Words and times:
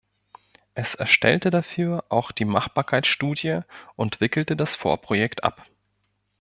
Es 0.73 0.95
erstellte 0.95 1.51
dafür 1.51 2.03
auch 2.09 2.31
die 2.31 2.43
Machbarkeitsstudie 2.45 3.59
und 3.95 4.19
wickelte 4.19 4.55
das 4.55 4.75
Vorprojekt 4.75 5.43
ab. 5.43 5.67